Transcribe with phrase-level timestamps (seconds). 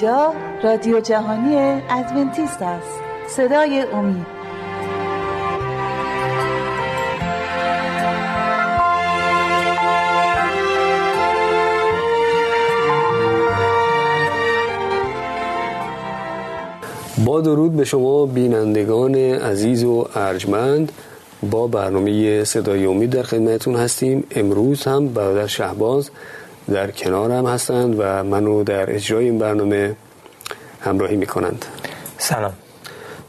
[0.00, 1.56] اینجا رادیو جهانی
[1.90, 3.00] ادونتیست است.
[3.28, 4.26] صدای امید.
[17.24, 20.92] با درود به شما بینندگان عزیز و ارجمند.
[21.50, 24.24] با برنامه صدای امید در خدمتون هستیم.
[24.30, 26.10] امروز هم برادر شهباز
[26.72, 29.96] در کنارم هستند و منو در اجرای این برنامه
[30.80, 31.64] همراهی می‌کنند.
[32.18, 32.52] سلام.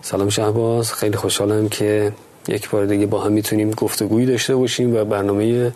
[0.02, 0.94] سلام شهباز.
[0.94, 2.14] خیلی خوشحالم که
[2.48, 5.72] یک بار دیگه با هم می‌تونیم گفتگویی داشته باشیم و برنامه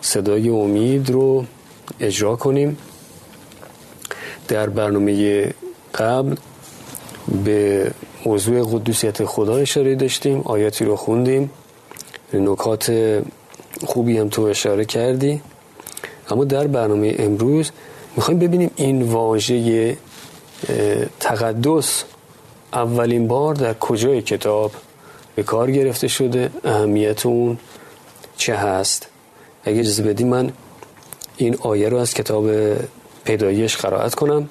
[0.00, 1.44] صدای امید رو
[2.00, 2.76] اجرا کنیم.
[4.48, 5.14] در برنامه
[5.94, 6.34] قبل
[7.44, 7.90] به
[8.26, 11.50] موضوع قدوسیت خدا اشاره داشتیم آیاتی رو خوندیم.
[12.34, 12.92] نکات
[13.84, 15.40] خوبی هم تو اشاره کردی.
[16.30, 17.70] اما در برنامه امروز
[18.16, 19.96] می‌خوایم ببینیم این واژه
[21.20, 22.04] تقدس
[22.72, 24.72] اولین بار در کجای کتاب
[25.34, 27.58] به کار گرفته شده؟ اهمیت اون
[28.36, 29.06] چه هست؟
[29.64, 30.52] اگه اجازه بدی من
[31.36, 32.50] این آیه رو از کتاب
[33.24, 34.48] پیدایش قرائت کنم.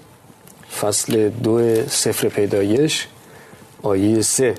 [0.82, 3.08] فصل دو سفر پیدایش
[3.84, 4.56] آیه سه.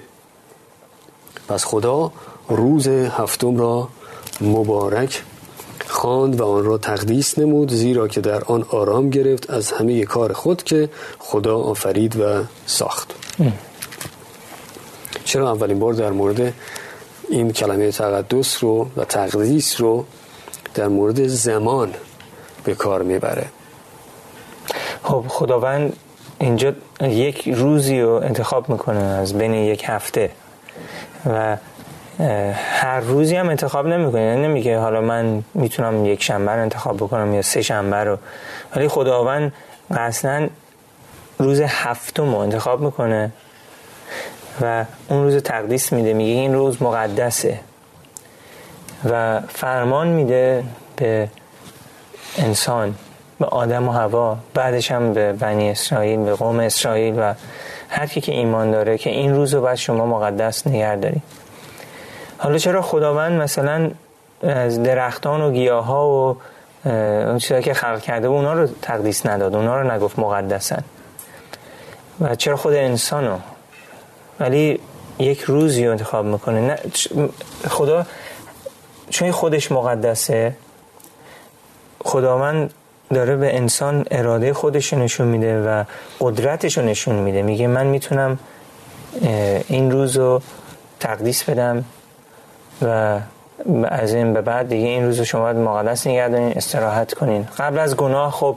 [1.48, 2.12] پس خدا
[2.48, 3.88] روز هفتم را
[4.40, 5.22] مبارک
[5.94, 10.32] خواند و آن را تقدیس نمود زیرا که در آن آرام گرفت از همه کار
[10.32, 13.14] خود که خدا آفرید و ساخت.
[15.24, 16.54] چرا اولین بار در مورد
[17.30, 20.04] این کلمه تقدس رو و تقدیس رو
[20.74, 21.94] در مورد زمان
[22.64, 23.46] به کار می‌بره؟
[25.02, 25.96] خب خداوند
[26.38, 30.30] اینجا یک روزی رو انتخاب می‌کنه از بین یک هفته
[31.26, 31.56] و
[32.54, 34.22] هر روزی هم انتخاب نمی‌کنه.
[34.22, 38.18] یعنی نمیگه حالا من می‌تونم یک شنبه رو انتخاب بکنم یا سه شنبه رو.
[38.76, 39.52] ولی خداوند
[39.90, 40.48] اصلا
[41.38, 43.32] روز هفتم رو انتخاب می‌کنه
[44.60, 46.12] و اون روز تقدیس میده.
[46.12, 47.60] میگه این روز مقدسه.
[49.10, 50.64] و فرمان میده
[50.96, 51.28] به
[52.38, 52.94] انسان
[53.38, 57.34] به آدم و هوا بعدش هم به بنی اسرائیل به قوم اسرائیل و
[57.88, 61.22] هر کی که ایمان داره که این روز رو باید شما مقدس نگه دارید.
[62.44, 63.90] حالا چرا خداوند مثلا
[64.42, 66.36] از درختان و گیاه ها و
[67.28, 70.84] اون چیزایی که خلق کرده و اونا رو تقدیس نداد اونا رو نگفت مقدسن
[72.20, 73.38] و چرا خود انسانو؟
[74.40, 74.80] ولی
[75.18, 76.60] یک روزی رو انتخاب می‌کنه.
[76.60, 76.78] نه
[77.68, 78.06] خدا
[79.10, 80.56] چون خودش مقدسه
[82.04, 82.74] خداوند
[83.10, 85.84] داره به انسان اراده خودش نشون میده و
[86.20, 87.42] قدرتش رو نشون میده.
[87.42, 88.38] میگه من می‌تونم
[89.68, 90.42] این روز رو
[91.00, 91.84] تقدیس بدم.
[92.82, 93.18] و
[93.88, 97.48] از این به بعد دیگه این روز شما باید مقدس نگردانین استراحت کنین.
[97.58, 98.56] قبل از گناه خب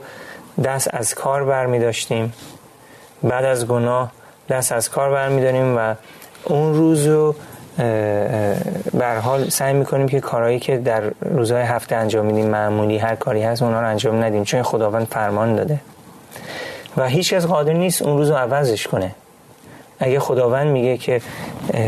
[0.64, 2.34] دست از کار برمی داشتیم
[3.24, 4.12] بعد از گناه
[4.50, 5.96] دست از کار برمی داریم و
[6.44, 7.36] اون روز رو
[8.94, 13.44] بر حال سعی می‌کنیم که کارهایی که در روزهای هفته انجام میدیم معمولی هر کاری
[13.44, 15.80] هست اونا رو انجام ندیم چون خداوند فرمان داده.
[16.98, 19.16] و هیچ کس قادر نیست اون روز رو عوضش کنه.
[20.00, 21.22] اگه خداوند میگه که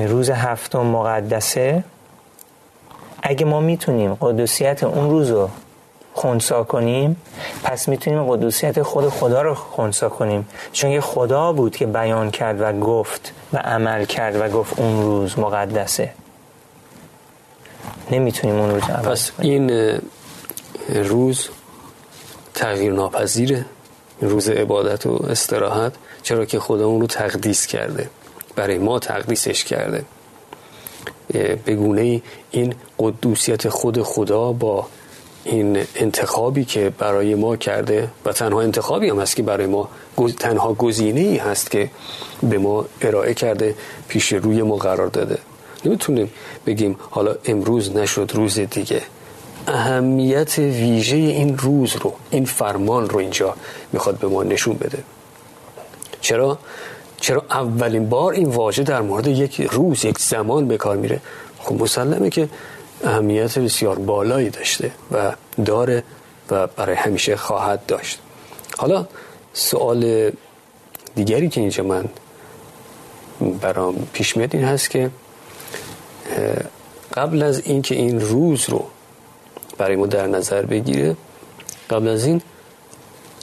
[0.07, 1.83] روز هفتم مقدسه
[3.29, 5.49] اگه ما می‌تونیم قدوسیت اون روز رو
[6.13, 7.15] خونسا کنیم
[7.63, 10.47] پس می‌تونیم قدوسیت خود خدا رو خونسا کنیم.
[10.73, 15.03] چون یه خدا بود که بیان کرد و گفت و عمل کرد و گفت اون
[15.03, 16.13] روز مقدسه.
[18.11, 19.99] نمی‌تونیم اون روز عمل پس این
[20.89, 21.49] روز
[22.53, 23.65] تغییر ناپذیره.
[24.21, 25.93] روز عبادت و استراحت.
[26.23, 28.09] چرا که خدا اون رو تقدیس کرده.
[28.55, 30.05] برای ما تقدیسش کرده.
[31.67, 34.87] بگونه این قدوسیت خود خدا با
[35.43, 39.89] این انتخابی که برای ما کرده و تنها انتخابی هم هست که برای ما
[40.39, 41.89] تنها گزینه ای هست که
[42.43, 43.75] به ما ارائه کرده
[44.07, 45.37] پیش روی ما قرار داده.
[45.85, 46.31] نمی‌تونیم
[46.65, 49.01] بگیم حالا امروز نشد روز دیگه.
[49.67, 53.55] اهمیت ویژه این روز رو این فرمان رو اینجا
[53.93, 55.03] می‌خواد به ما نشون بده.
[56.21, 56.59] چرا؟
[57.19, 61.21] چرا اولین بار این واژه در مورد یک روز یک زمان به کار میره؟
[61.59, 62.49] خب مسلمه که
[63.03, 65.33] اهمیت بسیار بالایی داشته و
[65.65, 66.03] داره
[66.51, 68.19] و برای همیشه خواهد داشت.
[68.77, 69.07] حالا
[69.53, 70.31] سوال
[71.15, 72.05] دیگری که اینجا من
[73.61, 75.09] برام پیش میاد این هست که
[77.13, 78.85] قبل از اینکه این روز رو
[79.77, 81.15] برای ما در نظر بگیره
[81.89, 82.41] قبل از این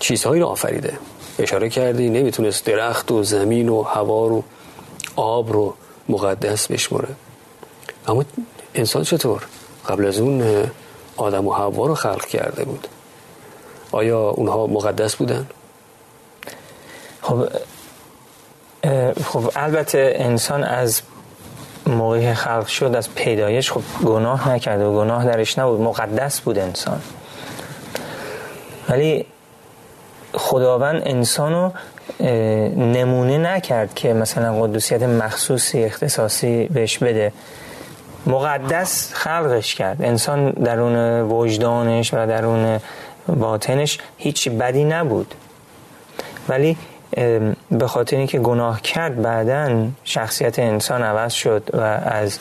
[0.00, 0.98] چیزهایی رو آفریده.
[1.38, 4.44] اشاره کردی نمی‌تونست درخت و زمین و هوا رو
[5.16, 5.74] آب رو
[6.08, 7.08] مقدس بشمره
[8.08, 8.24] اما
[8.74, 9.42] انسان چطور؟
[9.88, 10.66] قبل از اون
[11.16, 12.88] آدم و هوا رو خلق کرده بود.
[13.92, 15.46] آیا اونها مقدس بودن؟
[17.22, 17.48] خب
[19.24, 21.02] خب البته انسان از
[21.86, 25.80] موقعی خلق شد از پیدایش خب گناه نکرده و گناه درش نبود.
[25.80, 27.00] مقدس بود انسان.
[28.88, 29.26] ولی
[30.36, 31.70] خداوند انسانو
[32.76, 37.32] نمونه نکرد که مثلا قدوسیت مخصوصی اختصاصی بهش بده.
[38.26, 40.02] مقدس خلقش کرد.
[40.02, 42.80] انسان درون وجدانش و درون
[43.26, 45.34] باطنش هیچ بدی نبود.
[46.48, 46.76] ولی
[47.70, 52.38] به خاطر اینکه گناه کرد بعدا شخصیت انسان عوض شد و از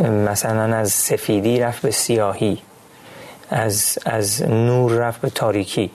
[0.00, 2.58] مثلا از سفیدی رفت به سیاهی
[3.50, 5.90] از, از نور رفت به تاریکی.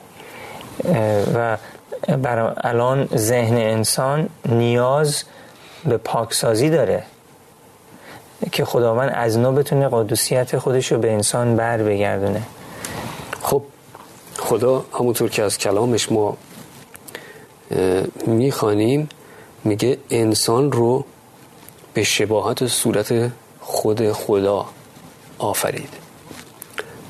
[1.35, 1.57] و
[2.17, 5.23] برای الان ذهن انسان نیاز
[5.85, 7.03] به پاکسازی داره
[8.51, 12.41] که خداوند از نو بتونه قدوسیت خودش رو به انسان بر بگردونه.
[13.41, 13.63] خب
[14.37, 16.37] خدا همونطور که از کلامش ما
[18.25, 19.09] می‌خوانیم
[19.63, 21.05] میگه انسان رو
[21.93, 23.31] به شباهت صورت
[23.61, 24.65] خود خدا
[25.39, 25.89] آفرید.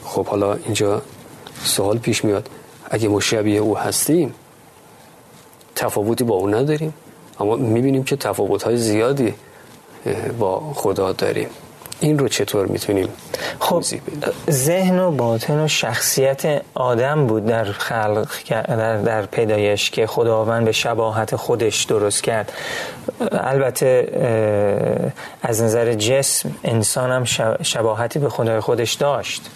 [0.05, 1.01] خب حالا اینجا
[1.63, 2.49] سوال پیش میاد.
[2.89, 4.33] اگه ما شبیه او هستیم
[5.75, 6.93] تفاوتی با اون نداریم.
[7.39, 9.33] اما می‌بینیم که تفاوت های زیادی
[10.39, 11.49] با خدا داریم.
[11.99, 13.09] این رو چطور می‌تونیم
[13.59, 13.83] خب
[14.49, 20.71] ذهن و باطن و شخصیت آدم بود در خلق در, در پیدایش که خداوند به
[20.71, 22.51] شباهت خودش درست کرد.
[23.31, 25.11] البته
[25.41, 27.23] از نظر جسم انسان هم
[27.63, 29.49] شباهتی به خدای خودش داشت.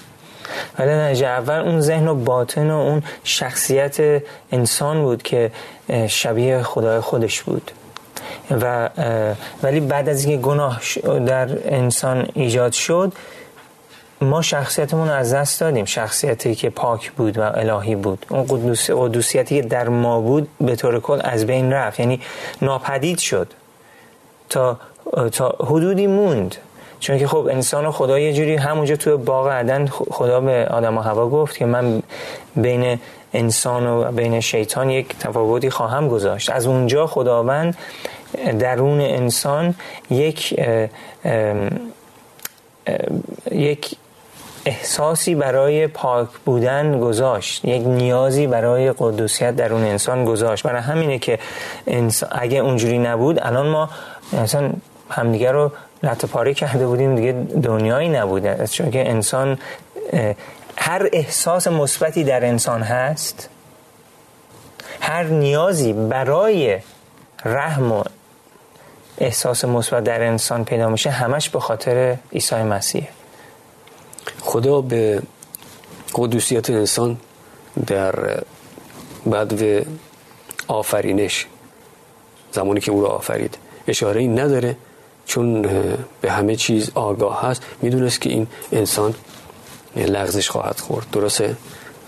[0.79, 5.51] ولی نجه اول اون ذهن و باطن و اون شخصیت انسان بود که
[6.07, 7.71] شبیه خدای خودش بود.
[8.51, 8.89] و
[9.63, 10.81] ولی بعد از اینکه گناه
[11.25, 13.13] در انسان ایجاد شد
[14.21, 15.85] ما شخصیتمون رو از دست دادیم.
[15.85, 18.25] شخصیتی که پاک بود و الهی بود.
[18.29, 21.99] اون قدوس قدوسیتی که در ما بود به طور کل از بین رفت.
[21.99, 22.21] یعنی
[22.61, 23.47] ناپدید شد.
[24.49, 24.79] تا
[25.31, 26.55] تا حدودی موند.
[27.01, 30.97] چون که خب انسان و خدا یه جوری همونجا توی باغ عدن خدا به آدم
[30.97, 32.01] و هوا گفت که من
[32.55, 32.99] بین
[33.33, 36.49] انسان و بین شیطان یک تفاوتی خواهم گذاشت.
[36.49, 37.77] از اونجا خداوند
[38.59, 39.75] درون انسان
[40.09, 40.59] یک
[43.51, 43.95] یک
[44.65, 50.63] احساسی برای پاک بودن گذاشت یک نیازی برای قدوسیت درون انسان گذاشت.
[50.63, 51.39] برای همینه که
[52.31, 53.89] اگه اونجوری نبود الان ما
[54.33, 54.71] مثلا
[55.09, 55.71] همدیگه رو
[56.03, 57.31] لطه پاره کرده بودیم دیگه
[57.63, 59.57] دنیایی نبود چون که انسان
[60.77, 63.49] هر احساس مثبتی در انسان هست
[65.01, 66.79] هر نیازی برای
[67.45, 68.03] رحم و
[69.17, 73.07] احساس مثبت در انسان پیدا میشه همش به خاطر عیسی مسیح.
[74.41, 75.21] خدا به
[76.15, 77.17] قدوسیت انسان
[77.87, 78.43] در
[79.25, 79.85] بعد
[80.67, 81.47] آفرینش
[82.51, 83.57] زمانی که او را آفرید
[83.87, 84.75] اشاره این نداره.
[85.31, 85.61] چون
[86.21, 89.13] به همه چیز آگاه هست می‌دونست که این انسان
[89.95, 91.05] لغزش خواهد خورد.
[91.11, 91.55] درسته؟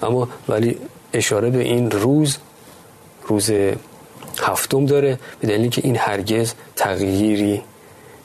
[0.02, 0.78] اما ولی
[1.14, 2.38] اشاره به این روز
[3.28, 3.52] روز
[4.42, 7.62] هفتم داره به دلیل که این هرگز تغییری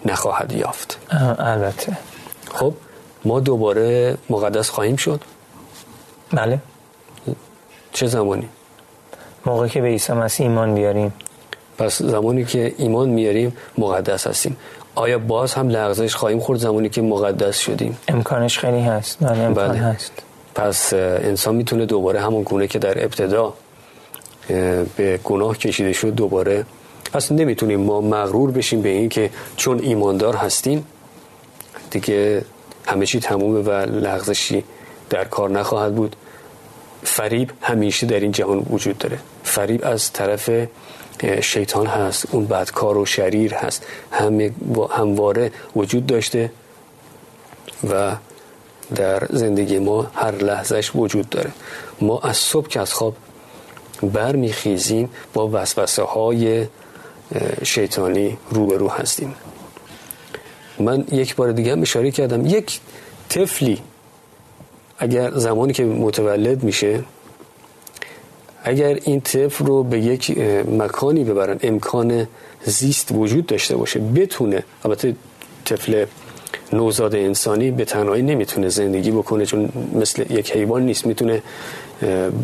[0.05, 0.99] نخواهد یافت.
[1.39, 1.97] البته.
[2.55, 2.75] خب
[3.25, 5.21] ما دوباره مقدس خواهیم شد.
[6.33, 6.59] بله.
[7.93, 8.49] چه زمانی؟
[9.47, 11.13] موقع که به عیسی مسیح ایمان بیاریم.
[11.79, 14.57] پس زمانی که ایمان میاریم مقدس هستیم.
[14.99, 19.19] آیا باز هم لغزش خواهیم خورد زمانی که مقدس شدیم؟ امکانش خیلی هست.
[19.21, 19.79] بله امکان بله.
[19.79, 20.13] هست.
[20.55, 20.93] پس
[21.31, 23.55] انسان می‌تونه دوباره همون گونه که در ابتدا
[24.97, 26.67] به گناه کشیده شد دوباره
[27.13, 30.87] پس نمی‌تونیم ما مغرور بشیم به این که چون ایماندار هستیم
[31.91, 32.43] دیگه
[32.87, 33.71] همه چی تمومه و
[34.07, 34.65] لغزشی
[35.11, 36.17] در کار نخواهد بود.
[37.05, 39.19] فریب همیشه در این جهان وجود داره.
[39.45, 40.51] فریب از طرف
[41.41, 43.87] شیطان هست اون بدکار و شریر هست.
[44.13, 44.53] همه
[44.91, 46.51] همواره وجود داشته
[47.91, 48.17] و
[48.95, 51.51] در زندگی ما هر لحظهش وجود داره.
[52.01, 53.17] ما از صبح که از خواب
[54.03, 56.67] برمیخیزیم با وسوسه های
[57.65, 59.35] شیطانی روبرو هستیم.
[60.79, 62.81] من یک بار دیگه هم اشاره کردم یک
[63.29, 63.83] طفلی
[64.99, 67.05] اگر زمانی که متولد میشه
[68.65, 70.39] اگر این طفل رو به یک
[70.79, 72.27] مکانی ببرن امکان
[72.65, 75.15] زیست وجود داشته باشه بتونه البته
[75.65, 76.05] طفل
[76.73, 81.43] نوزاد انسانی به تنهایی نمی‌تونه زندگی بکنه چون مثل یک حیوان نیست می‌تونه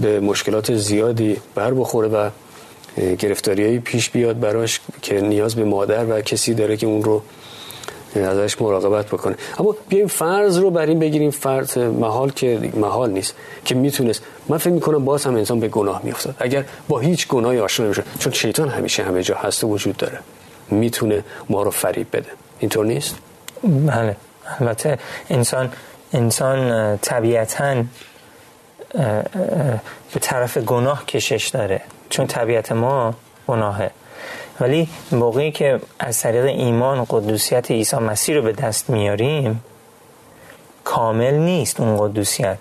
[0.02, 2.30] به مشکلات زیادی بر بخوره و
[3.18, 7.22] گرفتاریایی پیش بیاد براش که نیاز به مادر و کسی داره که اون رو
[8.22, 9.36] ازش مراقبت بکنه.
[9.58, 14.22] اما بیایم فرض رو بر این بگیریم فرض محال که محال نیست که می‌تونست.
[14.48, 16.34] من فکر می‌کنم باز هم انسان به گناه میافتاد.
[16.38, 20.18] اگر با هیچ گناهی آشنا نمیشه چون شیطان همیشه همه جا هست و وجود داره.
[20.70, 22.30] می‌تونه ما رو فریب بده.
[22.58, 23.16] اینطور نیست؟
[23.62, 24.16] بله.
[24.60, 24.98] البته
[25.30, 25.72] انسان
[26.12, 27.84] انسان طبیعتا
[30.12, 31.80] به طرف گناه کشش داره.
[32.10, 33.14] چون طبیعت ما
[33.48, 33.90] گناهه.
[34.60, 39.64] ولی موقعی که از طریق ایمان قدوسیت عیسی مسیح رو به دست میاریم
[40.84, 42.58] کامل نیست اون قدوسیت.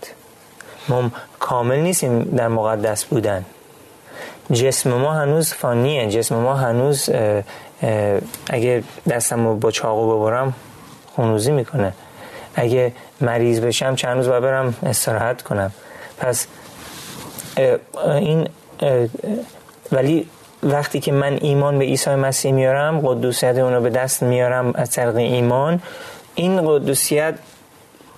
[0.90, 3.46] ما کامل نیستیم در مقدس بودن.
[4.52, 6.10] جسم ما هنوز فانیه.
[6.10, 7.10] جسم ما هنوز
[8.50, 10.54] اگه دستم رو با چاقو ببرم
[11.16, 11.94] خونوزی می‌کنه.
[12.56, 15.72] اگه مریض بشم چند روز باید برم استراحت کنم.
[16.18, 16.48] پس
[18.06, 18.48] این
[19.92, 20.28] ولی
[20.63, 25.15] وقتی که من ایمان به عیسی مسیح میارم قدوسیت اونو به دست میارم از طریق
[25.15, 25.82] ایمان.
[26.36, 27.36] این قدوسیت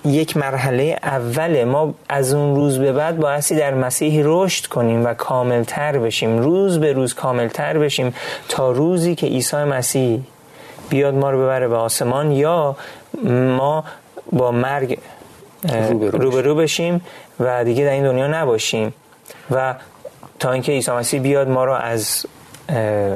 [0.04, 1.64] یک مرحله اوله.
[1.64, 6.38] ما از اون روز به بعد بایستی در مسیح رشد کنیم و کاملتر بشیم.
[6.38, 8.14] روز به روز کاملتر بشیم
[8.48, 10.20] تا روزی که عیسی مسیح
[10.88, 12.76] بیاد ما رو ببره به آسمان یا
[13.56, 13.84] ما
[14.32, 14.98] با مرگ
[16.12, 17.00] روبرو بشیم
[17.40, 18.94] و دیگه در این دنیا نباشیم.
[19.50, 19.74] و
[20.38, 22.26] تا اینکه عیسی مسیح بیاد ما رو از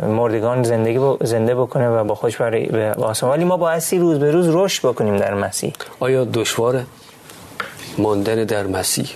[0.07, 3.33] مردگان زندگی زنده بکنه و با خوش برای آسمان.
[3.33, 5.73] ولی ما بایستی روز به روز رشد بکنیم در مسیح.
[6.01, 6.87] آیا دشواره
[7.99, 9.09] ماندن در مسیح؟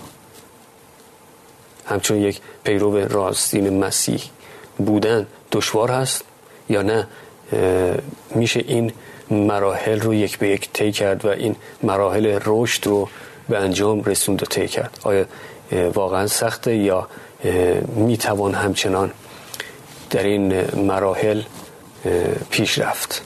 [1.86, 4.22] همچون یک پیرو راستین مسیح
[4.78, 6.24] بودن دشوار هست
[6.68, 7.06] یا نه؟
[8.34, 8.92] میشه این
[9.30, 13.08] مراحل رو یک به یک طی کرد و این مراحل رشد رو
[13.48, 15.24] به انجام رسوند و طی کرد؟ آیا
[15.94, 17.08] واقعا سخته یا
[17.96, 19.10] می‌توان همچنان
[20.14, 21.42] در این مراحل
[22.50, 23.22] پیش رفت.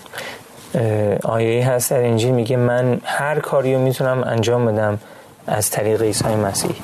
[1.22, 4.98] آیه هست در انجیل میگه من هر کاری رو می‌تونم انجام بدم
[5.46, 6.74] از طریق عیسی مسیح.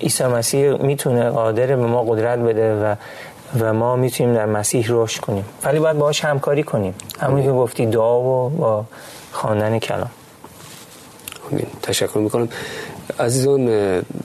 [0.00, 2.94] عیسی مسیح می‌تونه قادر به ما قدرت بده و
[3.60, 5.44] و ما می‌تونیم در مسیح رشد کنیم.
[5.64, 6.94] ولی باید باهاش همکاری کنیم.
[7.20, 8.84] همون که گفتی دعا و با
[9.32, 10.10] خواندن کلام.
[11.82, 12.48] تشکر می‌کنم.
[13.20, 13.66] عزیزان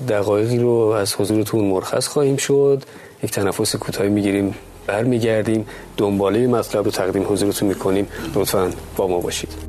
[0.10, 2.84] دقایقی رو از حضورتون مرخص خواهیم شد.
[3.24, 4.56] یک تنفس کوتاهی می‌گیریم.
[4.90, 5.66] برمیگردیم.
[5.98, 8.08] دنباله مطلب رو تقدیم حضورتون می‌کنیم.
[8.36, 9.69] لطفا با ما باشید.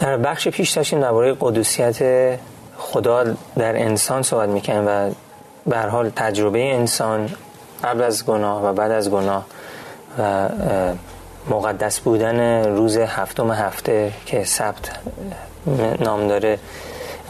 [0.00, 1.98] بخش پیش داشتیم درباره قدوسیت
[2.78, 3.24] خدا
[3.56, 5.10] در انسان صحبت می‌کنیم و
[5.66, 7.30] به حال تجربه انسان
[7.84, 9.46] قبل از گناه و بعد از گناه
[10.18, 10.48] و
[11.50, 14.90] مقدس بودن روز هفتم هفته که سبت
[16.00, 16.58] نام داره.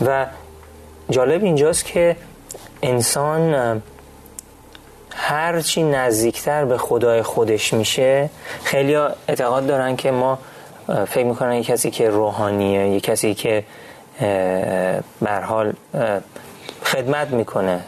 [0.06, 0.26] و
[1.10, 2.16] جالب اینجاست که
[2.82, 3.82] انسان
[5.10, 8.30] هرچی نزدیکتر به خدای خودش میشه
[8.64, 8.96] خیلی
[9.28, 10.38] اعتقاد دارن که ما
[11.08, 13.64] فکر می‌کنن یک کسی که روحانیه یک کسی که
[15.20, 15.72] بر حال
[16.84, 17.80] خدمت می‌کنه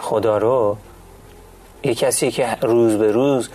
[0.00, 0.76] خدا رو
[1.82, 3.48] یک کسی که روز به روز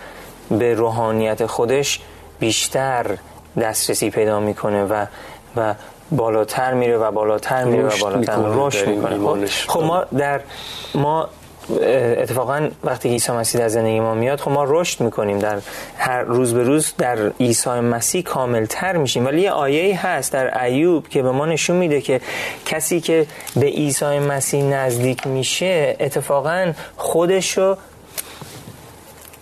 [0.50, 2.00] به روحانیت خودش
[2.40, 3.18] بیشتر
[3.60, 5.06] دسترسی پیدا می‌کنه و
[5.56, 5.74] و
[6.10, 9.46] بالاتر میره و بالاتر میره و بالاتر رشد می‌کنه.
[9.46, 10.40] خب،, خب ما در
[10.94, 11.28] ما
[11.70, 15.38] اتفاقا وقتی عیسی مسیح در زندگی ما میاد خب ما رشد می‌کنیم.
[15.38, 15.58] در
[15.96, 19.26] هر روز به روز در عیسی مسیح کاملتر میشیم.
[19.26, 22.20] ولی یه آیه هست در ایوب که به ما نشون میده که
[22.64, 27.76] کسی که به عیسی مسیح نزدیک میشه اتفاقا خودشو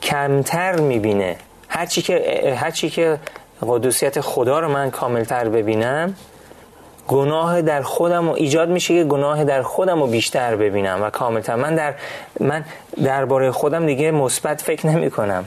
[0.02, 1.37] کمتر می‌بینه.
[1.68, 3.18] هرچی که هرچی که
[3.62, 6.14] قدوسیت خدا رو من کاملتر ببینم
[7.09, 11.55] گناه در خودم و ایجاد میشه که گناه در خودم رو بیشتر ببینم و کاملتر.
[11.55, 11.95] من در
[12.41, 12.65] من
[13.05, 15.45] درباره خودم دیگه مثبت فکر نمی کنم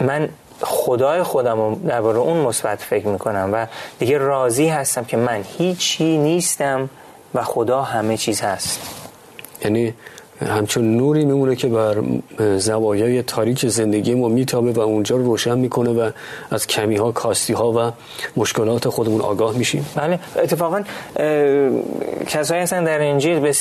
[0.00, 0.28] من
[0.60, 3.66] خدای خودم رو درباره اون مثبت فکر می‌کنم و
[3.98, 6.90] دیگه راضی هستم که من هیچی نیستم
[7.34, 8.80] و خدا همه چیز هست.
[9.64, 9.94] یعنی
[10.46, 11.96] همچون نوری میمونه که بر
[12.56, 16.10] زوایای تاریک زندگی ما میتابه و اونجا رو روشن می‌کنه و
[16.50, 17.92] از کمی ها کاستی ها و
[18.36, 19.86] مشکلات خودمون آگاه میشیم.
[19.96, 20.82] بله اتفاقا
[22.26, 23.52] کسایی هستن در انجیل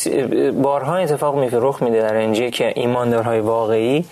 [0.52, 4.06] بارها اتفاق می رخ میده در انجیل که ایماندارهای واقعی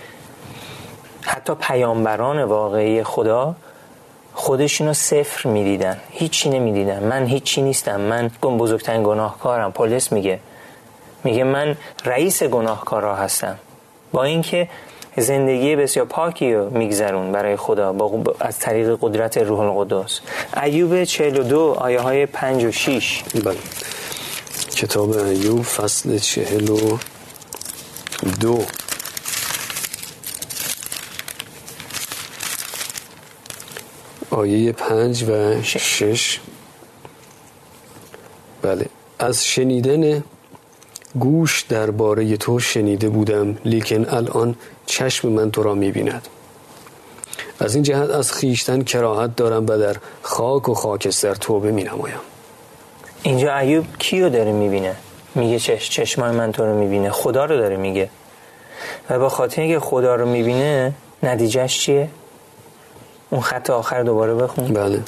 [1.21, 3.55] حتی پیامبران واقعی خدا
[4.33, 5.97] خودشونو صفر می‌دیدن.
[6.09, 7.03] هیچی نمی‌دیدن.
[7.03, 8.01] من هیچی نیستم.
[8.01, 9.71] من بزرگترین گناهکارم.
[9.71, 10.39] پلیس میگه
[11.25, 13.59] میگه من رئیس گناهکارا هستم.
[14.11, 14.69] با اینکه
[15.17, 20.19] زندگی بسیار پاکی رو میگذرون برای خدا با از طریق قدرت روح القدس.
[20.63, 23.55] ایوب 42 آیه های 5 و 6 بله.
[24.75, 26.99] کتاب ایوب فصل 42
[34.31, 36.39] آیه 5 و 6
[38.61, 38.85] بله.
[39.19, 40.23] از شنیدن
[41.19, 44.55] گوش درباره تو شنیده بودم لیکن الان
[44.85, 46.27] چشم من تو را می‌بیند.
[47.59, 52.19] از این جهت از خیشتن کراهت دارم و در خاک و خاکستر توبه می نمایم
[53.23, 54.95] اینجا ایوب کیو داره می‌بینه؟
[55.35, 57.11] میگه چش چشمای من تو رو می‌بینه.
[57.11, 58.09] خدا رو داره میگه.
[59.09, 60.93] و با خاطر اینکه خدا رو می‌بینه
[61.23, 62.09] نتیجهش چیه؟
[63.29, 64.73] اون خط آخر دوباره بخون.
[64.73, 64.99] بله.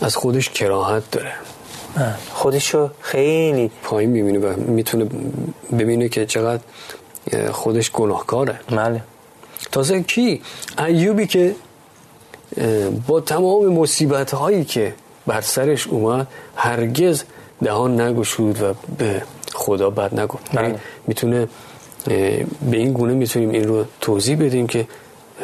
[0.00, 1.32] از خودش کراهت داره.
[2.32, 5.06] خودشو خیلی پایین می‌بینه و می‌تونه
[5.78, 6.62] ببینه که چقدر
[7.52, 8.60] خودش گناهکاره.
[8.70, 9.02] بله.
[9.72, 10.42] تازه کی؟
[10.78, 11.54] ایوبی که
[13.06, 14.94] با تمام مصیبت هایی که
[15.26, 17.22] بر سرش اومد هرگز
[17.64, 19.22] دهان نگشود و به
[19.54, 20.52] خدا بد نگفت.
[20.52, 20.62] بله.
[20.62, 21.48] یعنی می‌تونه
[22.70, 24.86] به این گونه می‌تونیم این رو توضیح بدیم که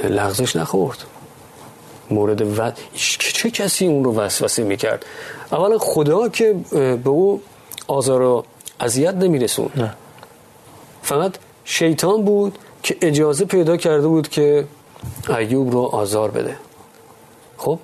[0.04, 0.98] لغزش نخورد.
[2.10, 2.72] مورد و
[3.18, 5.06] چه کسی اون رو وسوسه می‌کرد؟
[5.52, 6.56] اولا خدا که
[7.04, 7.40] به او
[7.86, 8.44] آزار و
[8.80, 9.94] اذیت نمیرسون نه.
[11.02, 14.64] فقط شیطان بود که اجازه پیدا کرده بود که
[15.38, 16.56] ایوب رو آزار بده.
[17.56, 17.78] خب؟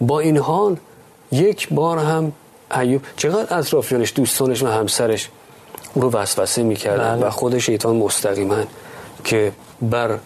[0.00, 0.76] با این حال
[1.32, 2.32] یک بار هم
[2.80, 5.28] ایوب چقدر اطرافیانش دوستانش و همسرش
[5.94, 7.26] او رو وسوسه می‌کردن بله.
[7.26, 8.56] و خود شیطان مستقیما
[9.24, 10.18] که بر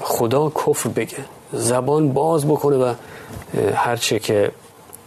[0.00, 1.24] خدا کفر بگه.
[1.52, 2.94] زبان باز بکنه و
[3.74, 4.52] هرچه که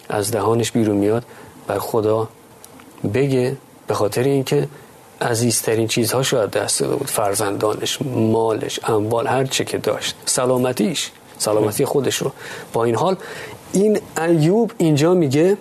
[0.09, 1.23] از دهانش بیرون میاد
[1.67, 2.27] بر خدا
[3.13, 4.67] بگه به خاطر اینکه
[5.21, 7.07] عزیزترین چیزها شاید دست داده بود.
[7.07, 10.15] فرزندانش مالش اموال هر چه که داشت.
[10.25, 12.31] سلامتیش سلامتی خودش رو.
[12.73, 13.15] با این حال
[13.73, 15.57] این ایوب اینجا میگه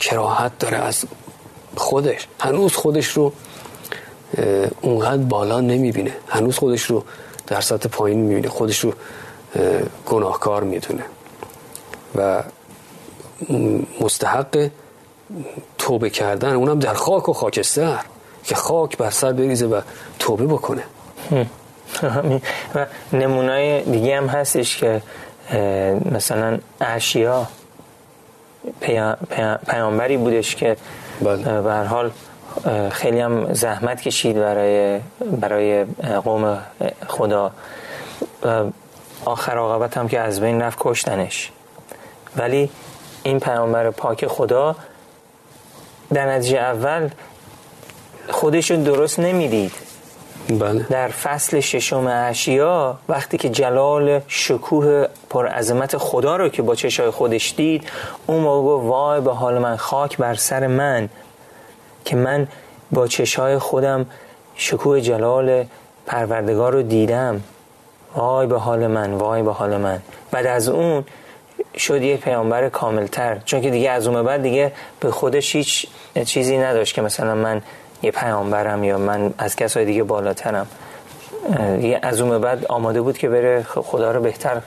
[0.00, 1.04] کراهت داره از
[1.76, 2.26] خودش.
[2.40, 3.32] هنوز خودش رو
[4.80, 6.12] اونقدر بالا نمی‌بینه.
[6.28, 7.04] هنوز خودش رو
[7.46, 8.92] در سطح پایین می‌بینه خودش رو
[10.06, 11.04] گناهکار می‌دونه.
[12.14, 12.42] و
[14.00, 14.70] مستحق
[15.78, 18.00] توبه کردن اونم در خاک و خاکستر
[18.44, 19.80] که خاک بر سر بریزه و
[20.18, 20.82] توبه بکنه.
[22.74, 25.02] و نمونای دیگه هم هستش که
[26.12, 27.46] مثلا اشیا
[29.66, 30.76] پیامبری بودش که
[31.20, 31.60] بله.
[31.60, 32.10] به هر حال
[32.90, 35.00] خیلی هم زحمت کشید برای
[35.40, 35.84] برای
[36.24, 36.58] قوم
[37.06, 37.50] خدا.
[39.24, 41.50] آخر عاقبت هم که از بین رفت کشتنش.
[42.36, 42.70] ولی
[43.22, 44.76] این پیامبر پاک خدا
[46.14, 47.08] در نتیجه اول
[48.28, 49.72] خودشون درست نمی‌دید.
[50.48, 50.86] بله.
[50.90, 57.10] در فصل ششم اشیا وقتی که جلال شکوه پر عظمت خدا رو که با چشای
[57.10, 57.88] خودش دید
[58.26, 61.08] اون موقع وای به حال من خاک بر سر من
[62.04, 62.48] که من
[62.90, 64.06] با چشای خودم
[64.54, 65.64] شکوه جلال
[66.06, 67.40] پروردگار رو دیدم.
[68.14, 69.98] وای به حال من وای به حال من.
[70.30, 71.04] بعد از اون
[71.76, 73.38] شد یه پیامبر کاملتر.
[73.44, 75.86] چون که دیگه از اون بعد دیگه به خودش هیچ
[76.24, 77.62] چیزی نداشت که مثلا من
[78.02, 80.66] یه پیامبرم یا من از کسای دیگه بالاترم.
[82.02, 84.60] از اون بعد آماده بود که بره خدا رو بهتر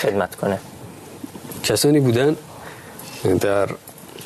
[0.00, 0.58] خدمت کنه.
[1.62, 2.36] کسانی بودن
[3.40, 3.68] در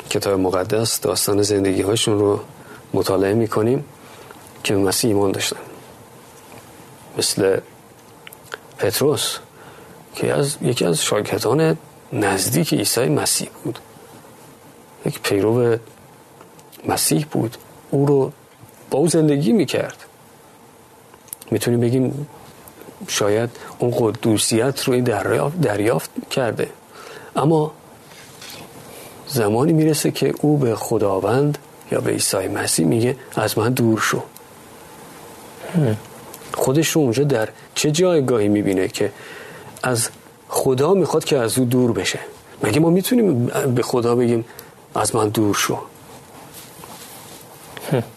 [0.09, 2.39] کتاب مقدس داستان زندگی هاشون رو
[2.93, 3.85] مطالعه می‌کنیم
[4.63, 5.59] که مسیح ایمان داشتن.
[7.17, 7.59] مثل
[8.77, 9.37] پتروس
[10.15, 11.77] که از یکی از شاگردان
[12.13, 13.79] نزدیک عیسی مسیح بود.
[15.05, 15.77] یک پیرو
[16.87, 17.57] مسیح بود.
[17.91, 18.31] او رو
[18.89, 20.05] با او زندگی می‌کرد.
[21.51, 22.27] می‌تونیم بگیم
[23.07, 26.69] شاید اون قدوسیت رو دریافت, دریافت کرده.
[27.35, 27.71] اما
[29.27, 31.57] زمانی می‌رسه که او به خداوند
[31.91, 34.23] یا به عیسی مسیح میگه از من دور شو.
[36.57, 39.11] خودش رو اونجا در چه جایگاهی می‌بینه که
[39.83, 40.09] از
[40.49, 42.19] خدا می‌خواد که از او دور بشه؟
[42.63, 44.45] مگه ما می‌تونیم به خدا بگیم
[44.95, 45.77] از من دور شو؟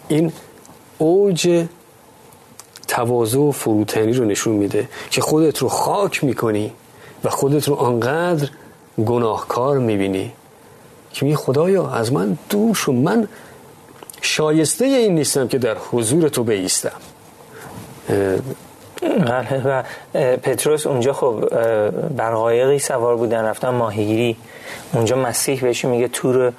[0.08, 0.32] این
[0.98, 1.66] اوج
[2.88, 6.72] تواضع و فروتنی رو نشون میده که خودت رو خاک می‌کنی
[7.24, 8.48] و خودت رو آنقدر
[9.06, 10.32] گناهکار می‌بینی
[11.12, 12.92] که می خدایا از من دور شو.
[12.92, 13.28] من
[14.20, 17.00] شایسته این نیستم که در حضور تو بیستم.
[19.64, 19.82] و
[20.42, 21.48] پتروس اونجا خب
[22.16, 24.36] بر قایقی سوار بودن رفتن ماهیگیری.
[24.92, 26.52] اونجا مسیح بهش میگه تور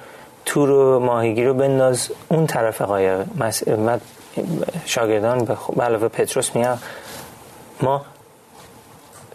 [0.44, 2.10] تور ماهیگیری رو بنداز.
[2.28, 3.52] اون طرف قایق و
[4.86, 6.78] شاگردان به علاوه پتروس میگه
[7.80, 8.04] ما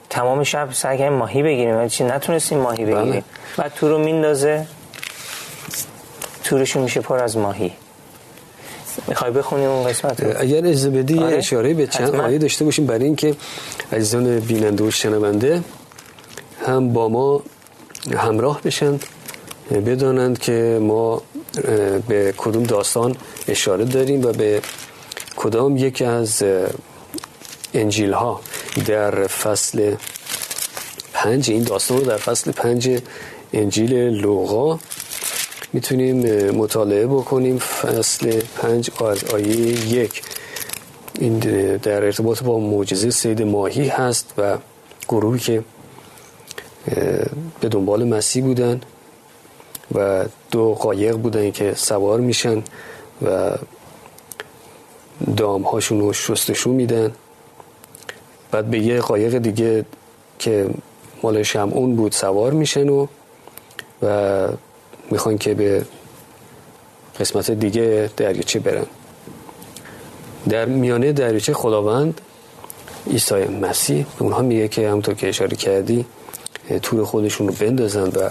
[0.09, 2.95] تمام شب سعی کردیم ماهی بگیریم ولی چی؟ نتونستیم ماهی بله.
[2.95, 3.23] بگیریم
[3.57, 4.67] بعد تور رو میندازه
[6.43, 7.73] تورشون میشه پر از ماهی.
[9.07, 12.85] می‌خوای بخونیم اون قسمت رو؟ اگر از بدی آره؟ اشاره به چند آیه داشته باشیم.
[12.85, 13.35] برای اینکه
[13.93, 15.63] عزیزان بیننده و شنونده
[16.65, 17.43] هم با ما
[18.17, 18.99] همراه بشن
[19.71, 21.21] بدانند که ما
[22.07, 23.15] به کدوم داستان
[23.47, 24.61] اشاره داریم و به
[25.35, 26.43] کدام یکی از
[27.73, 28.41] انجیل ها
[28.85, 29.95] در فصل
[31.13, 32.99] پنج این داستان رو در فصل پنج
[33.53, 34.79] انجیل لوقا
[35.73, 39.57] می‌تونیم مطالعه بکنیم فصل پنج از آیه
[39.93, 40.21] یک.
[41.19, 41.39] این
[41.77, 44.57] در ارتباط با معجزه سید ماهی هست و
[45.09, 45.63] گروهی که
[47.59, 48.81] به دنبال مسیح بودن
[49.95, 52.63] و دو قایق بودن که سوار میشن
[53.21, 53.51] و
[55.37, 57.11] دام هاشون رو شستشو میدن.
[58.51, 59.85] بعد به یه قایق دیگه
[60.39, 60.69] که
[61.23, 63.07] مال شمعون بود سوار میشن و
[64.03, 64.47] و
[65.11, 65.85] می‌خوان که به
[67.19, 68.85] قسمت دیگه دریاچه برن
[70.49, 72.21] در میانه دریاچه خداوند
[73.09, 76.05] عیسی مسیح به اونها میگه که همونطور که اشاره کردی
[76.81, 78.29] تور خودشون رو بندازن و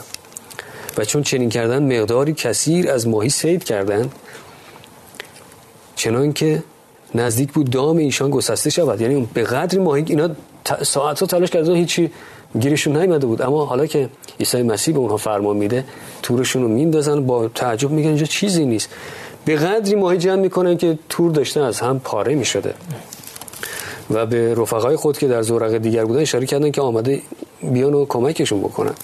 [0.98, 4.10] و چون چنین کردن مقداری کثیر از ماهی سید کردن
[5.96, 6.62] چنان که
[7.14, 9.00] نزدیک بود دام ایشان گسسته شود.
[9.00, 10.30] یعنی به قدری ماهی اینا
[10.82, 12.10] ساعت ها تلاش کردن هیچی
[12.60, 13.42] گیرشون نیومده بود.
[13.42, 14.08] اما حالا که
[14.40, 15.84] عیسی مسیح به اونها فرمان میده
[16.22, 18.88] تورشون رو میندازن با تعجب میگن اینجا چیزی نیست.
[19.44, 22.74] به قدری ماهی جمع می‌کنن که تور داشته از هم پاره می‌شده.
[24.10, 27.22] و به رفقای خود که در زورق دیگر بودن اشاره کردن که آمده
[27.62, 28.94] بیان و کمکشون بکنن.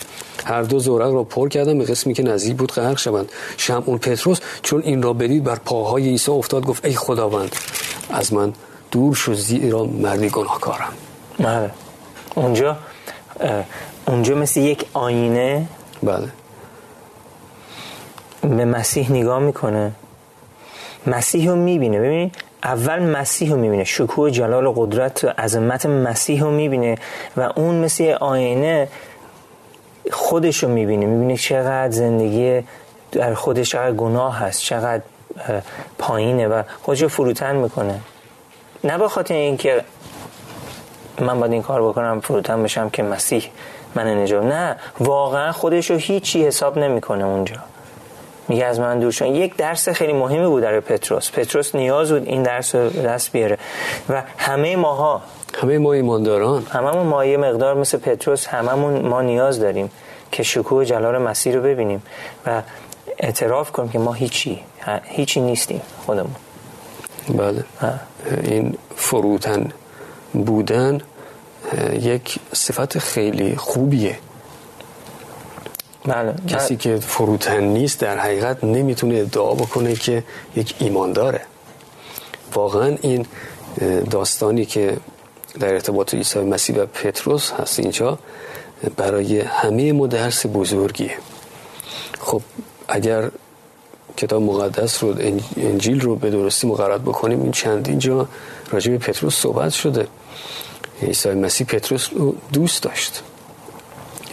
[0.45, 3.33] هر دو زورق را پر کردن به قسمی که نزدیک بود غرق شوند.
[3.57, 7.57] شمعون پتروس چون این را بدید بر پاهای عیسی افتاد گفت ای خداوند
[8.11, 8.53] از من
[8.91, 10.93] دور شو زیرا مردی گناهکارم.
[11.39, 11.71] بله.
[12.35, 12.77] اونجا
[14.07, 15.67] اونجا مثل یک آینه
[16.03, 16.29] بله.
[18.41, 19.93] به مسیح نگاه می‌کنه.
[21.07, 22.01] مسیح رو می‌بینه.
[22.01, 22.31] ببین
[22.65, 23.85] اول مسیح رو می‌بینه.
[23.85, 26.99] شکوه جلال و قدرت و عظمت مسیح رو می‌بینه
[27.37, 28.89] و اون مثل آینه
[30.13, 31.07] خودش رو می‌بینه.
[31.07, 32.63] می‌بینه چقدر زندگی
[33.13, 35.03] در خودش چقدر گناه هست چقدر
[35.99, 38.01] پایینه و خودش رو فروتن می‌کنه.
[38.85, 39.85] نه به خاطر اینکه
[41.21, 43.51] من باید این کار بکنم فروتن بشم که مسیح
[43.95, 44.45] من نجات.
[44.45, 47.57] نه واقعا خودش رو هیچی حساب نمی‌کنه اونجا.
[48.49, 51.31] میگه از من دور یک درس خیلی مهمی بود در پتروس.
[51.31, 53.59] پتروس نیاز بود این درس رو دست بیاره.
[54.09, 55.23] و همه ماها
[55.63, 56.67] همه ما ایمانداران.
[56.71, 59.91] هممون ما یه مقدار مثل پتروس هممون ما نیاز داریم
[60.33, 62.03] که شکوه جلال مسیح رو ببینیم
[62.47, 62.63] و
[63.19, 64.61] اعتراف کنیم که ما هیچی
[65.05, 66.35] هیچی نیستیم خودمون.
[67.29, 67.65] بله.
[68.45, 69.73] این فروتن.
[70.33, 71.01] بودن
[71.93, 74.19] یک صفت خیلی خوبیه.
[76.05, 76.35] بله.
[76.49, 80.25] کسی که فروتن نیست در حقیقت نمی‌تونه ادعا بکنه که
[80.57, 81.41] یک ایمان داره.
[82.55, 83.27] واقعا این
[84.11, 84.97] داستانی که
[85.61, 88.19] در ارتباط عیسی مسیح و پتروس هست اینجا
[88.97, 91.17] برای همه ما درس بزرگیه.
[92.21, 92.43] خب
[92.89, 93.31] اگر
[94.17, 95.15] کتاب مقدس رو
[95.57, 98.29] انجیل رو به درستی مقررت بکنیم این چند اینجا
[98.73, 100.07] راجع به پتروس صحبت شده.
[101.03, 103.23] عیسی مسیح پتروس رو دوست داشت.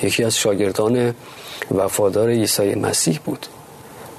[0.04, 1.16] یکی از شاگردان
[1.72, 3.46] وفادار عیسی مسیح بود.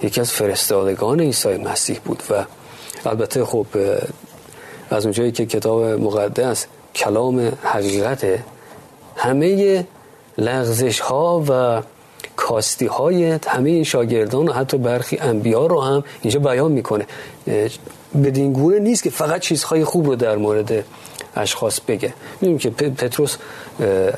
[0.02, 2.44] یکی از فرستادگان عیسی مسیح بود و
[3.04, 3.66] البته خب
[4.90, 8.26] از اونجایی که کتاب مقدس کلام حقیقت
[9.16, 9.84] همه
[10.38, 11.82] لغزش ها و
[12.36, 17.06] کاستی های همه شاگردان و حتی برخی انبیا رو هم اینجا بیان می‌کنه.
[18.14, 20.84] بدین گونه نیست که فقط چیزهای خوب رو در مورد
[21.36, 22.14] اشخاص بگه.
[22.40, 23.36] می‌دونیم که پتروس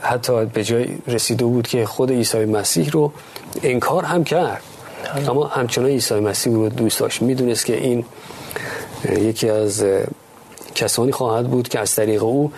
[0.02, 3.12] حتی به جای رسیده بود که خود عیسی مسیح رو
[3.62, 4.62] انکار هم کرد.
[5.28, 7.22] اما همچنان عیسی مسیح رو دوست داشت.
[7.22, 8.04] می‌دونست که این
[9.08, 9.84] یکی از
[10.74, 12.52] کسانی خواهد بود که از طریق او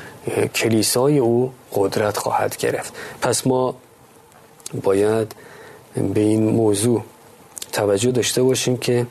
[0.54, 2.92] کلیسای او قدرت خواهد گرفت.
[3.22, 3.74] پس ما
[4.82, 5.34] باید
[6.14, 7.02] به این موضوع
[7.72, 9.06] توجه داشته باشیم که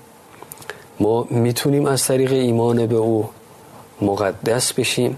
[1.00, 3.30] ما می‌تونیم از طریق ایمان به او
[4.02, 5.18] مقدس بشیم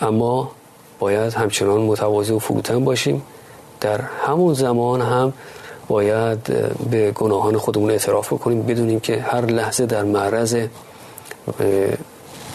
[0.00, 0.50] اما
[0.98, 3.22] باید همچنان متواضع و فروتن باشیم
[3.80, 5.32] در همون زمان هم
[5.88, 6.42] باید
[6.90, 10.56] به گناهان خودمون اعتراف بکنیم بدونیم که هر لحظه در معرض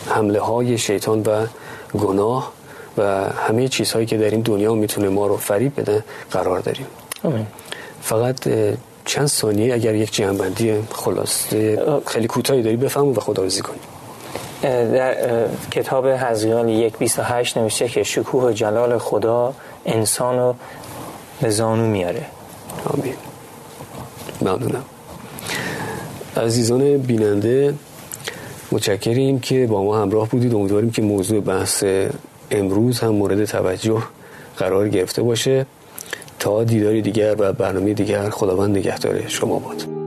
[0.07, 1.45] حمله های شیطان و
[1.93, 2.51] گناه
[2.97, 6.85] و همه چیزهایی که در این دنیا می‌تونه ما رو فریب بده قرار داریم
[7.23, 7.47] آمین.
[8.01, 8.47] فقط
[9.05, 13.79] چند ثانیه اگر یک جنبندی خلاصه خیلی کوتاهی داری بفهم و خدا رزی کنیم
[14.61, 17.19] در کتاب حزیان یک بیست
[17.57, 19.53] نوشته که شکوه و جلال خدا
[19.85, 20.55] انسان رو
[21.41, 22.25] به زانو میاره.
[22.85, 23.13] آمین.
[24.41, 24.83] ممنونم.
[26.37, 27.73] عزیزان بیننده
[28.71, 30.55] متشکریم که با ما همراه بودید.
[30.55, 31.83] امیدواریم که موضوع بحث
[32.51, 34.03] امروز هم مورد توجه
[34.57, 35.65] قرار گرفته باشه.
[36.41, 40.00] تا دیداری دیگر و برنامه دیگر خداوند نگهدار شما باد